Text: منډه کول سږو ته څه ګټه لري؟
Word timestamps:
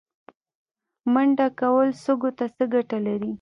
منډه 1.13 1.47
کول 1.59 1.89
سږو 2.03 2.29
ته 2.37 2.45
څه 2.55 2.63
ګټه 2.73 2.97
لري؟ 3.05 3.29